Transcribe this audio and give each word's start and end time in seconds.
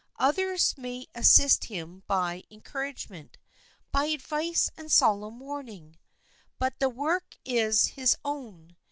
Others 0.17 0.79
may 0.79 1.05
assist 1.13 1.65
him 1.65 2.01
by 2.07 2.43
encouragement, 2.49 3.37
by 3.91 4.05
advice 4.05 4.71
and 4.75 4.91
solemn 4.91 5.39
warning; 5.39 5.99
but 6.57 6.79
the 6.79 6.89
work 6.89 7.37
is 7.45 7.85
his 7.89 8.17
own. 8.25 8.77